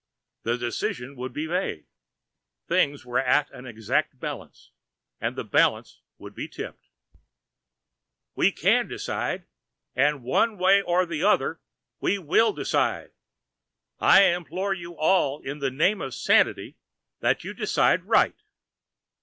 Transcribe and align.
The 0.41 0.57
decision 0.57 1.15
would 1.17 1.31
be 1.31 1.47
made. 1.47 1.85
Things 2.67 3.05
were 3.05 3.19
at 3.19 3.51
an 3.51 3.67
exact 3.67 4.19
balance, 4.19 4.71
and 5.19 5.35
the 5.35 5.43
balance 5.43 6.01
would 6.17 6.33
be 6.33 6.47
tipped. 6.47 6.87
"But 6.89 7.21
we 8.35 8.51
can 8.51 8.87
decide. 8.87 9.45
One 9.93 10.57
way 10.57 10.81
or 10.81 11.05
the 11.05 11.21
other, 11.21 11.61
we 11.99 12.17
will 12.17 12.51
decide. 12.51 13.11
I 13.99 14.23
implore 14.23 14.73
you 14.73 14.97
all 14.97 15.39
in 15.41 15.59
the 15.59 15.69
name 15.69 16.01
of 16.01 16.15
sanity 16.15 16.77
that 17.19 17.43
you 17.43 17.53
decide 17.53 18.05
right. 18.05 18.41